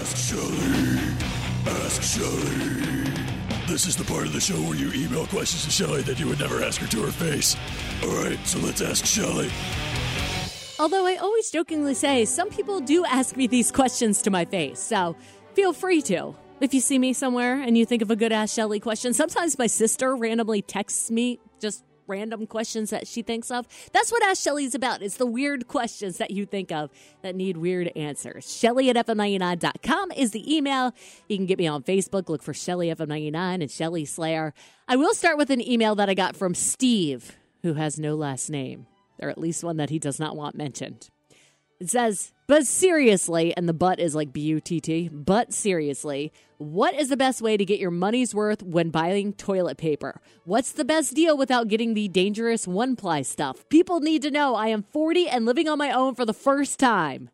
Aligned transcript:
Ask 0.00 0.16
Shelley. 0.16 0.98
Ask 1.66 2.02
Shelley. 2.02 3.04
This 3.66 3.86
is 3.86 3.96
the 3.96 4.04
part 4.04 4.24
of 4.24 4.32
the 4.32 4.40
show 4.40 4.54
where 4.54 4.74
you 4.74 4.90
email 4.94 5.26
questions 5.26 5.64
to 5.66 5.70
Shelley 5.70 6.00
that 6.02 6.18
you 6.18 6.26
would 6.26 6.38
never 6.38 6.62
ask 6.62 6.80
her 6.80 6.86
to 6.86 7.02
her 7.02 7.12
face. 7.12 7.54
All 8.02 8.08
right, 8.08 8.38
so 8.46 8.58
let's 8.60 8.80
ask 8.80 9.04
Shelley. 9.04 9.50
Although 10.78 11.06
I 11.06 11.16
always 11.16 11.50
jokingly 11.50 11.92
say 11.92 12.24
some 12.24 12.48
people 12.48 12.80
do 12.80 13.04
ask 13.04 13.36
me 13.36 13.46
these 13.46 13.70
questions 13.70 14.22
to 14.22 14.30
my 14.30 14.46
face, 14.46 14.80
so 14.80 15.16
feel 15.52 15.74
free 15.74 16.00
to. 16.02 16.34
If 16.60 16.72
you 16.72 16.80
see 16.80 16.98
me 16.98 17.12
somewhere 17.12 17.60
and 17.60 17.76
you 17.76 17.84
think 17.84 18.00
of 18.00 18.10
a 18.10 18.16
good 18.16 18.32
Ask 18.32 18.54
Shelley 18.54 18.80
question, 18.80 19.12
sometimes 19.12 19.58
my 19.58 19.66
sister 19.66 20.16
randomly 20.16 20.62
texts 20.62 21.10
me 21.10 21.40
just 21.60 21.84
random 22.10 22.46
questions 22.46 22.90
that 22.90 23.06
she 23.06 23.22
thinks 23.22 23.50
of. 23.50 23.66
That's 23.92 24.12
what 24.12 24.22
Ask 24.22 24.42
Shelley 24.42 24.64
is 24.64 24.74
about. 24.74 25.00
It's 25.00 25.16
the 25.16 25.26
weird 25.26 25.68
questions 25.68 26.18
that 26.18 26.32
you 26.32 26.44
think 26.44 26.70
of 26.72 26.90
that 27.22 27.34
need 27.34 27.56
weird 27.56 27.90
answers. 27.96 28.54
Shelley 28.54 28.90
at 28.90 28.96
FM99.com 28.96 30.12
is 30.12 30.32
the 30.32 30.54
email. 30.54 30.92
You 31.28 31.36
can 31.36 31.46
get 31.46 31.58
me 31.58 31.66
on 31.66 31.82
Facebook. 31.82 32.28
Look 32.28 32.42
for 32.42 32.52
Shelley 32.52 32.88
FM99 32.88 33.62
and 33.62 33.70
Shelley 33.70 34.04
Slayer. 34.04 34.52
I 34.88 34.96
will 34.96 35.14
start 35.14 35.38
with 35.38 35.50
an 35.50 35.66
email 35.66 35.94
that 35.94 36.10
I 36.10 36.14
got 36.14 36.36
from 36.36 36.54
Steve, 36.54 37.36
who 37.62 37.74
has 37.74 37.98
no 37.98 38.14
last 38.16 38.50
name, 38.50 38.86
or 39.20 39.30
at 39.30 39.38
least 39.38 39.62
one 39.62 39.76
that 39.76 39.90
he 39.90 39.98
does 39.98 40.18
not 40.18 40.36
want 40.36 40.56
mentioned. 40.56 41.08
It 41.80 41.88
says, 41.88 42.32
but 42.46 42.66
seriously, 42.66 43.56
and 43.56 43.66
the 43.66 43.72
butt 43.72 44.00
is 44.00 44.14
like 44.14 44.34
B 44.34 44.42
U 44.42 44.60
T 44.60 44.80
T, 44.80 45.08
but 45.08 45.54
seriously, 45.54 46.30
what 46.58 46.94
is 46.94 47.08
the 47.08 47.16
best 47.16 47.40
way 47.40 47.56
to 47.56 47.64
get 47.64 47.80
your 47.80 47.90
money's 47.90 48.34
worth 48.34 48.62
when 48.62 48.90
buying 48.90 49.32
toilet 49.32 49.78
paper? 49.78 50.20
What's 50.44 50.72
the 50.72 50.84
best 50.84 51.14
deal 51.14 51.38
without 51.38 51.68
getting 51.68 51.94
the 51.94 52.08
dangerous 52.08 52.68
one 52.68 52.96
ply 52.96 53.22
stuff? 53.22 53.66
People 53.70 54.00
need 54.00 54.20
to 54.22 54.30
know 54.30 54.56
I 54.56 54.68
am 54.68 54.82
40 54.82 55.28
and 55.28 55.46
living 55.46 55.68
on 55.68 55.78
my 55.78 55.90
own 55.90 56.14
for 56.14 56.26
the 56.26 56.34
first 56.34 56.78
time. 56.78 57.30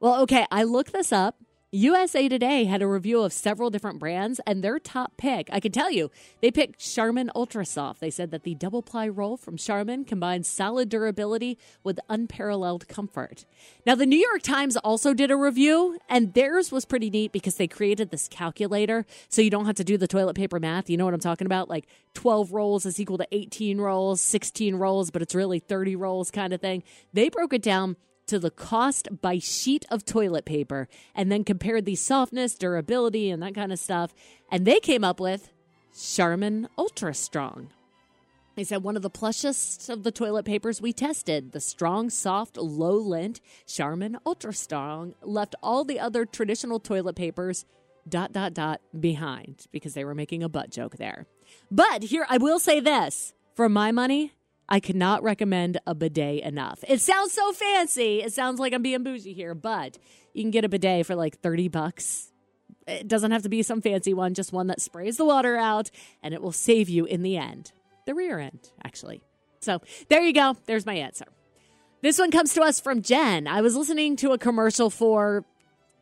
Well, 0.00 0.20
okay, 0.22 0.46
I 0.50 0.64
looked 0.64 0.92
this 0.92 1.10
up. 1.10 1.36
USA 1.70 2.30
Today 2.30 2.64
had 2.64 2.80
a 2.80 2.86
review 2.86 3.20
of 3.20 3.30
several 3.30 3.68
different 3.68 3.98
brands, 3.98 4.40
and 4.46 4.64
their 4.64 4.78
top 4.78 5.18
pick, 5.18 5.50
I 5.52 5.60
can 5.60 5.70
tell 5.70 5.90
you, 5.90 6.10
they 6.40 6.50
picked 6.50 6.80
Charmin 6.80 7.30
Ultra 7.34 7.66
Soft. 7.66 8.00
They 8.00 8.08
said 8.08 8.30
that 8.30 8.42
the 8.42 8.54
double 8.54 8.80
ply 8.80 9.06
roll 9.06 9.36
from 9.36 9.58
Charmin 9.58 10.06
combines 10.06 10.48
solid 10.48 10.88
durability 10.88 11.58
with 11.84 12.00
unparalleled 12.08 12.88
comfort. 12.88 13.44
Now, 13.84 13.94
the 13.96 14.06
New 14.06 14.18
York 14.18 14.40
Times 14.40 14.78
also 14.78 15.12
did 15.12 15.30
a 15.30 15.36
review, 15.36 15.98
and 16.08 16.32
theirs 16.32 16.72
was 16.72 16.86
pretty 16.86 17.10
neat 17.10 17.32
because 17.32 17.56
they 17.56 17.68
created 17.68 18.10
this 18.10 18.28
calculator 18.28 19.04
so 19.28 19.42
you 19.42 19.50
don't 19.50 19.66
have 19.66 19.76
to 19.76 19.84
do 19.84 19.98
the 19.98 20.08
toilet 20.08 20.36
paper 20.36 20.58
math. 20.58 20.88
You 20.88 20.96
know 20.96 21.04
what 21.04 21.12
I'm 21.12 21.20
talking 21.20 21.46
about? 21.46 21.68
Like 21.68 21.86
12 22.14 22.50
rolls 22.50 22.86
is 22.86 22.98
equal 22.98 23.18
to 23.18 23.28
18 23.30 23.78
rolls, 23.78 24.22
16 24.22 24.76
rolls, 24.76 25.10
but 25.10 25.20
it's 25.20 25.34
really 25.34 25.58
30 25.58 25.96
rolls 25.96 26.30
kind 26.30 26.54
of 26.54 26.62
thing. 26.62 26.82
They 27.12 27.28
broke 27.28 27.52
it 27.52 27.60
down 27.60 27.96
to 28.28 28.38
the 28.38 28.50
cost 28.50 29.08
by 29.20 29.38
sheet 29.38 29.84
of 29.90 30.04
toilet 30.04 30.44
paper 30.44 30.88
and 31.14 31.30
then 31.30 31.44
compared 31.44 31.84
the 31.84 31.96
softness, 31.96 32.54
durability, 32.54 33.30
and 33.30 33.42
that 33.42 33.54
kind 33.54 33.72
of 33.72 33.78
stuff. 33.78 34.14
And 34.50 34.64
they 34.64 34.80
came 34.80 35.04
up 35.04 35.20
with 35.20 35.50
Charmin 35.98 36.68
Ultra 36.78 37.14
Strong. 37.14 37.70
They 38.54 38.64
said 38.64 38.82
one 38.82 38.96
of 38.96 39.02
the 39.02 39.10
plushest 39.10 39.88
of 39.88 40.02
the 40.02 40.10
toilet 40.10 40.44
papers 40.44 40.82
we 40.82 40.92
tested, 40.92 41.52
the 41.52 41.60
strong, 41.60 42.10
soft, 42.10 42.56
low 42.56 42.96
lint 42.96 43.40
Charmin 43.66 44.18
Ultra 44.26 44.52
Strong, 44.52 45.14
left 45.22 45.54
all 45.62 45.84
the 45.84 46.00
other 46.00 46.24
traditional 46.24 46.80
toilet 46.80 47.14
papers 47.14 47.64
dot 48.08 48.32
dot 48.32 48.54
dot 48.54 48.80
behind 48.98 49.66
because 49.70 49.94
they 49.94 50.04
were 50.04 50.14
making 50.14 50.42
a 50.42 50.48
butt 50.48 50.70
joke 50.70 50.96
there. 50.96 51.26
But 51.70 52.02
here 52.04 52.26
I 52.28 52.38
will 52.38 52.58
say 52.58 52.80
this, 52.80 53.32
for 53.54 53.68
my 53.68 53.92
money, 53.92 54.32
I 54.68 54.80
cannot 54.80 55.22
recommend 55.22 55.78
a 55.86 55.94
bidet 55.94 56.42
enough. 56.42 56.84
It 56.86 57.00
sounds 57.00 57.32
so 57.32 57.52
fancy. 57.52 58.22
It 58.22 58.32
sounds 58.32 58.60
like 58.60 58.72
I'm 58.72 58.82
being 58.82 59.02
bougie 59.02 59.32
here, 59.32 59.54
but 59.54 59.98
you 60.34 60.42
can 60.42 60.50
get 60.50 60.64
a 60.64 60.68
bidet 60.68 61.06
for 61.06 61.14
like 61.14 61.38
30 61.40 61.68
bucks. 61.68 62.30
It 62.86 63.08
doesn't 63.08 63.30
have 63.30 63.42
to 63.42 63.48
be 63.48 63.62
some 63.62 63.80
fancy 63.80 64.14
one, 64.14 64.34
just 64.34 64.52
one 64.52 64.66
that 64.68 64.80
sprays 64.80 65.16
the 65.16 65.24
water 65.24 65.56
out 65.56 65.90
and 66.22 66.34
it 66.34 66.42
will 66.42 66.52
save 66.52 66.88
you 66.88 67.04
in 67.04 67.22
the 67.22 67.36
end. 67.36 67.72
The 68.06 68.14
rear 68.14 68.38
end, 68.38 68.70
actually. 68.84 69.22
So 69.60 69.80
there 70.08 70.22
you 70.22 70.32
go. 70.32 70.56
There's 70.66 70.86
my 70.86 70.94
answer. 70.94 71.26
This 72.00 72.18
one 72.18 72.30
comes 72.30 72.54
to 72.54 72.62
us 72.62 72.78
from 72.78 73.02
Jen. 73.02 73.46
I 73.46 73.60
was 73.60 73.74
listening 73.74 74.16
to 74.16 74.32
a 74.32 74.38
commercial 74.38 74.88
for 74.88 75.44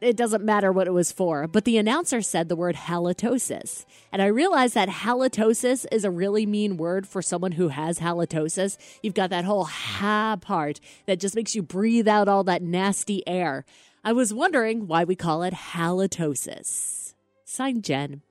it 0.00 0.16
doesn't 0.16 0.44
matter 0.44 0.70
what 0.70 0.86
it 0.86 0.92
was 0.92 1.10
for, 1.10 1.46
but 1.46 1.64
the 1.64 1.78
announcer 1.78 2.20
said 2.20 2.48
the 2.48 2.56
word 2.56 2.76
halitosis. 2.76 3.86
And 4.12 4.20
I 4.20 4.26
realized 4.26 4.74
that 4.74 4.88
halitosis 4.88 5.86
is 5.90 6.04
a 6.04 6.10
really 6.10 6.44
mean 6.44 6.76
word 6.76 7.06
for 7.06 7.22
someone 7.22 7.52
who 7.52 7.68
has 7.68 8.00
halitosis. 8.00 8.76
You've 9.02 9.14
got 9.14 9.30
that 9.30 9.44
whole 9.44 9.64
ha 9.64 10.36
part 10.40 10.80
that 11.06 11.20
just 11.20 11.34
makes 11.34 11.54
you 11.54 11.62
breathe 11.62 12.08
out 12.08 12.28
all 12.28 12.44
that 12.44 12.62
nasty 12.62 13.26
air. 13.26 13.64
I 14.04 14.12
was 14.12 14.34
wondering 14.34 14.86
why 14.86 15.04
we 15.04 15.16
call 15.16 15.42
it 15.42 15.54
halitosis. 15.54 17.14
Signed 17.44 17.84
Jen. 17.84 18.22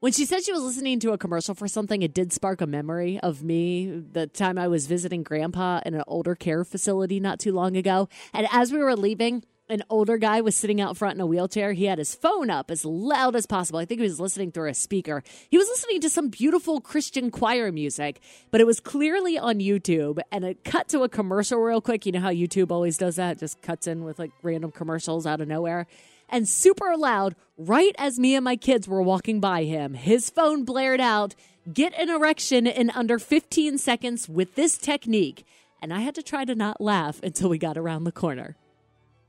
When 0.00 0.12
she 0.12 0.26
said 0.26 0.44
she 0.44 0.52
was 0.52 0.62
listening 0.62 1.00
to 1.00 1.12
a 1.12 1.18
commercial 1.18 1.54
for 1.54 1.66
something, 1.66 2.02
it 2.02 2.14
did 2.14 2.32
spark 2.32 2.60
a 2.60 2.66
memory 2.66 3.18
of 3.20 3.42
me 3.42 3.86
the 3.86 4.28
time 4.28 4.56
I 4.56 4.68
was 4.68 4.86
visiting 4.86 5.24
grandpa 5.24 5.80
in 5.84 5.94
an 5.94 6.04
older 6.06 6.36
care 6.36 6.64
facility 6.64 7.18
not 7.18 7.40
too 7.40 7.52
long 7.52 7.76
ago. 7.76 8.08
And 8.32 8.46
as 8.52 8.72
we 8.72 8.78
were 8.78 8.94
leaving, 8.94 9.44
an 9.68 9.82
older 9.90 10.18
guy 10.18 10.40
was 10.40 10.56
sitting 10.56 10.80
out 10.80 10.96
front 10.96 11.16
in 11.16 11.20
a 11.20 11.26
wheelchair. 11.26 11.72
He 11.72 11.84
had 11.84 11.98
his 11.98 12.14
phone 12.14 12.50
up 12.50 12.70
as 12.70 12.84
loud 12.84 13.36
as 13.36 13.46
possible. 13.46 13.78
I 13.78 13.84
think 13.84 14.00
he 14.00 14.06
was 14.06 14.20
listening 14.20 14.52
through 14.52 14.70
a 14.70 14.74
speaker. 14.74 15.22
He 15.50 15.58
was 15.58 15.68
listening 15.68 16.00
to 16.02 16.10
some 16.10 16.28
beautiful 16.28 16.80
Christian 16.80 17.30
choir 17.30 17.70
music, 17.72 18.20
but 18.50 18.60
it 18.60 18.66
was 18.66 18.80
clearly 18.80 19.38
on 19.38 19.58
YouTube. 19.58 20.20
And 20.32 20.44
it 20.44 20.64
cut 20.64 20.88
to 20.88 21.02
a 21.02 21.08
commercial 21.08 21.58
real 21.58 21.80
quick. 21.80 22.06
You 22.06 22.12
know 22.12 22.20
how 22.20 22.30
YouTube 22.30 22.70
always 22.70 22.98
does 22.98 23.16
that? 23.16 23.36
It 23.36 23.40
just 23.40 23.62
cuts 23.62 23.86
in 23.86 24.04
with 24.04 24.18
like 24.18 24.32
random 24.42 24.70
commercials 24.70 25.26
out 25.26 25.40
of 25.40 25.48
nowhere. 25.48 25.86
And 26.30 26.46
super 26.46 26.96
loud, 26.96 27.34
right 27.56 27.94
as 27.98 28.18
me 28.18 28.34
and 28.34 28.44
my 28.44 28.56
kids 28.56 28.86
were 28.86 29.02
walking 29.02 29.40
by 29.40 29.64
him, 29.64 29.94
his 29.94 30.28
phone 30.28 30.64
blared 30.64 31.00
out 31.00 31.34
Get 31.72 31.92
an 31.98 32.08
erection 32.08 32.66
in 32.66 32.88
under 32.90 33.18
15 33.18 33.76
seconds 33.76 34.26
with 34.26 34.54
this 34.54 34.78
technique. 34.78 35.44
And 35.82 35.92
I 35.92 36.00
had 36.00 36.14
to 36.14 36.22
try 36.22 36.46
to 36.46 36.54
not 36.54 36.80
laugh 36.80 37.22
until 37.22 37.50
we 37.50 37.58
got 37.58 37.76
around 37.76 38.04
the 38.04 38.12
corner. 38.12 38.56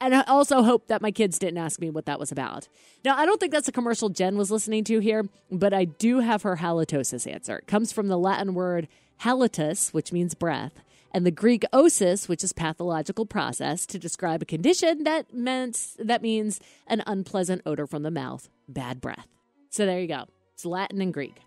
And 0.01 0.15
I 0.15 0.21
also 0.23 0.63
hope 0.63 0.87
that 0.87 1.01
my 1.01 1.11
kids 1.11 1.39
didn't 1.39 1.57
ask 1.57 1.79
me 1.81 1.89
what 1.89 2.05
that 2.05 2.19
was 2.19 2.31
about. 2.31 2.69
Now, 3.03 3.17
I 3.17 3.25
don't 3.25 3.39
think 3.39 3.51
that's 3.51 3.67
a 3.67 3.73
commercial 3.73 4.09
Jen 4.09 4.37
was 4.37 4.49
listening 4.49 4.85
to 4.85 4.99
here, 4.99 5.27
but 5.51 5.73
I 5.73 5.85
do 5.85 6.19
have 6.19 6.43
her 6.43 6.57
halitosis 6.57 7.31
answer. 7.31 7.57
It 7.57 7.67
comes 7.67 7.91
from 7.91 8.07
the 8.07 8.17
Latin 8.17 8.53
word 8.53 8.87
halitus, 9.23 9.93
which 9.93 10.13
means 10.13 10.35
breath, 10.35 10.73
and 11.11 11.25
the 11.25 11.31
Greek 11.31 11.65
osis, 11.73 12.29
which 12.29 12.43
is 12.43 12.53
pathological 12.53 13.25
process 13.25 13.85
to 13.87 13.99
describe 13.99 14.41
a 14.41 14.45
condition 14.45 15.03
that 15.03 15.33
meant 15.33 15.95
that 15.99 16.21
means 16.21 16.61
an 16.87 17.03
unpleasant 17.05 17.61
odor 17.65 17.85
from 17.85 18.03
the 18.03 18.11
mouth, 18.11 18.47
bad 18.69 19.01
breath. 19.01 19.27
So 19.69 19.85
there 19.85 19.99
you 19.99 20.07
go. 20.07 20.25
It's 20.53 20.65
Latin 20.65 21.01
and 21.01 21.13
Greek. 21.13 21.41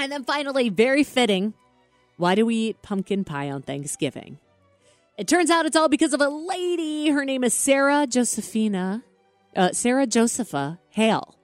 And 0.00 0.10
then 0.10 0.24
finally, 0.24 0.68
very 0.68 1.04
fitting, 1.04 1.54
why 2.16 2.34
do 2.34 2.46
we 2.46 2.56
eat 2.56 2.82
pumpkin 2.82 3.24
pie 3.24 3.50
on 3.50 3.62
Thanksgiving? 3.62 4.38
It 5.18 5.26
turns 5.26 5.50
out 5.50 5.66
it's 5.66 5.74
all 5.74 5.88
because 5.88 6.14
of 6.14 6.20
a 6.20 6.28
lady. 6.28 7.08
Her 7.08 7.24
name 7.24 7.42
is 7.42 7.52
Sarah 7.52 8.06
Josephina, 8.06 9.02
uh, 9.56 9.72
Sarah 9.72 10.06
Josepha 10.06 10.78
Hale. 10.90 11.36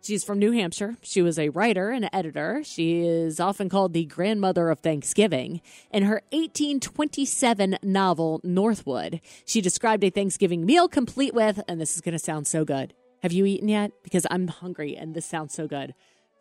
She's 0.00 0.24
from 0.24 0.38
New 0.38 0.52
Hampshire. 0.52 0.96
She 1.02 1.20
was 1.20 1.38
a 1.38 1.50
writer 1.50 1.90
and 1.90 2.08
editor. 2.14 2.62
She 2.64 3.02
is 3.02 3.38
often 3.38 3.68
called 3.68 3.92
the 3.92 4.06
grandmother 4.06 4.70
of 4.70 4.80
Thanksgiving. 4.80 5.60
In 5.92 6.04
her 6.04 6.22
1827 6.32 7.76
novel, 7.82 8.40
Northwood, 8.42 9.20
she 9.44 9.60
described 9.60 10.02
a 10.02 10.08
Thanksgiving 10.08 10.64
meal 10.64 10.88
complete 10.88 11.34
with, 11.34 11.60
and 11.68 11.78
this 11.78 11.96
is 11.96 12.00
going 12.00 12.12
to 12.12 12.18
sound 12.18 12.46
so 12.46 12.64
good. 12.64 12.94
Have 13.22 13.32
you 13.32 13.44
eaten 13.44 13.68
yet? 13.68 13.92
Because 14.02 14.26
I'm 14.30 14.48
hungry 14.48 14.96
and 14.96 15.14
this 15.14 15.26
sounds 15.26 15.52
so 15.52 15.68
good. 15.68 15.92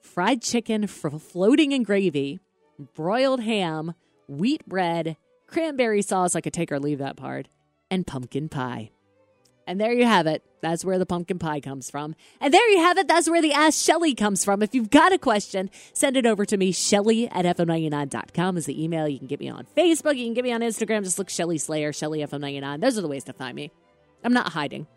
Fried 0.01 0.41
chicken 0.41 0.87
floating 0.87 1.73
in 1.73 1.83
gravy, 1.83 2.39
broiled 2.95 3.41
ham, 3.41 3.95
wheat 4.29 4.65
bread, 4.65 5.17
cranberry 5.49 6.01
sauce. 6.01 6.35
I 6.35 6.41
could 6.41 6.53
take 6.53 6.71
or 6.71 6.79
leave 6.79 6.99
that 6.99 7.17
part, 7.17 7.47
and 7.91 8.05
pumpkin 8.05 8.49
pie. 8.49 8.91
And 9.67 9.79
there 9.79 9.93
you 9.93 10.05
have 10.05 10.25
it. 10.25 10.43
That's 10.61 10.83
where 10.83 10.97
the 10.97 11.05
pumpkin 11.05 11.37
pie 11.37 11.59
comes 11.59 11.91
from. 11.91 12.15
And 12.41 12.51
there 12.51 12.67
you 12.69 12.79
have 12.79 12.97
it. 12.97 13.07
That's 13.07 13.29
where 13.29 13.41
the 13.41 13.53
Ask 13.53 13.79
Shelley 13.79 14.15
comes 14.15 14.43
from. 14.43 14.63
If 14.63 14.73
you've 14.73 14.89
got 14.89 15.13
a 15.13 15.19
question, 15.19 15.69
send 15.93 16.17
it 16.17 16.25
over 16.25 16.43
to 16.43 16.57
me. 16.57 16.71
Shelley 16.71 17.29
at 17.29 17.45
FM99.com 17.45 18.57
is 18.57 18.65
the 18.65 18.83
email. 18.83 19.07
You 19.07 19.19
can 19.19 19.27
get 19.27 19.39
me 19.39 19.47
on 19.47 19.67
Facebook. 19.77 20.17
You 20.17 20.25
can 20.25 20.33
get 20.33 20.43
me 20.43 20.51
on 20.51 20.61
Instagram. 20.61 21.03
Just 21.03 21.19
look 21.19 21.29
Shelley 21.29 21.59
Slayer, 21.59 21.93
Shelley 21.93 22.19
FM99. 22.19 22.81
Those 22.81 22.97
are 22.97 23.01
the 23.01 23.07
ways 23.07 23.25
to 23.25 23.33
find 23.33 23.55
me. 23.55 23.71
I'm 24.23 24.33
not 24.33 24.53
hiding. 24.53 24.87